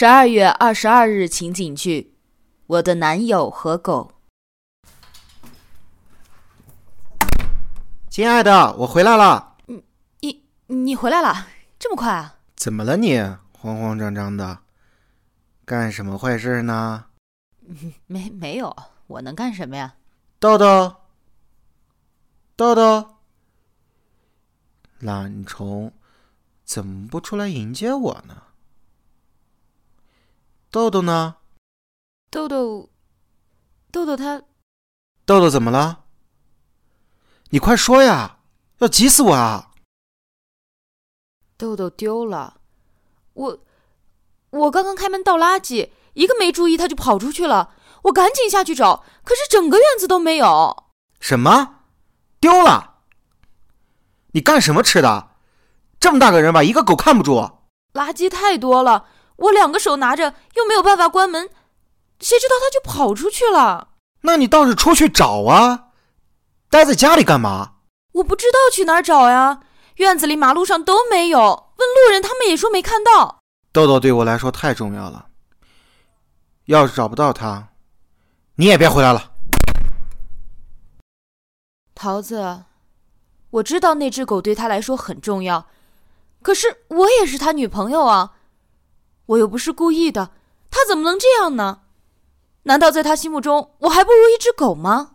[0.00, 2.14] 十二月二十二日情景剧：
[2.66, 4.14] 我的男友和狗。
[8.08, 9.58] 亲爱的，我回来了。
[10.20, 12.36] 你你回来了，这么快啊？
[12.56, 13.18] 怎么了你？
[13.52, 14.60] 慌慌张张的，
[15.66, 17.04] 干什么坏事呢？
[18.08, 18.74] 没没有，
[19.06, 19.96] 我能干什么呀？
[20.38, 20.96] 豆豆，
[22.56, 23.16] 豆豆，
[25.00, 25.92] 懒虫，
[26.64, 28.44] 怎么不出来迎接我呢？
[30.72, 31.34] 豆豆呢？
[32.30, 32.90] 豆豆，
[33.90, 34.40] 豆豆他，
[35.26, 36.04] 豆豆怎么了？
[37.48, 38.38] 你快说呀！
[38.78, 39.72] 要急死我啊！
[41.56, 42.60] 豆豆丢了，
[43.32, 43.58] 我
[44.50, 50.84] 我刚刚开门倒垃圾，一个没注意他就跑出去了，我赶紧下去找，可是整个院子都没有。
[51.18, 51.80] 什么？
[52.38, 52.98] 丢了？
[54.34, 55.30] 你干什么吃的？
[55.98, 57.58] 这么大个人吧，一个狗看不住。
[57.92, 59.08] 垃圾太多了。
[59.40, 61.48] 我两个手拿着，又没有办法关门，
[62.20, 63.88] 谁知道他就跑出去了。
[64.22, 65.88] 那你倒是出去找啊！
[66.68, 67.72] 待在家里干嘛？
[68.12, 69.60] 我不知道去哪儿找呀，
[69.96, 71.38] 院子里、马路上都没有。
[71.40, 73.40] 问路人，他们也说没看到。
[73.72, 75.28] 豆豆对我来说太重要了，
[76.66, 77.68] 要是找不到他，
[78.56, 79.32] 你也别回来了。
[81.94, 82.64] 桃子，
[83.50, 85.66] 我知道那只狗对他来说很重要，
[86.42, 88.32] 可是我也是他女朋友啊。
[89.30, 90.30] 我又不是故意的，
[90.70, 91.82] 他怎么能这样呢？
[92.64, 95.12] 难道在他心目中，我还不如一只狗吗？